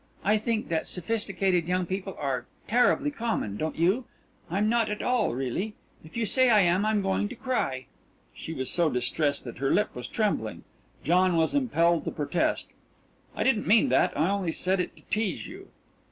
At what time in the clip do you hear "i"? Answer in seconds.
0.23-0.39, 6.49-6.61, 13.35-13.43, 14.17-14.31